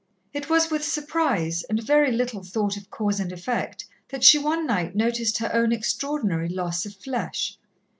[0.33, 4.65] It was with surprise, and very little thought of cause and effect, that she one
[4.65, 7.59] night noticed her own extraordinary loss of flesh.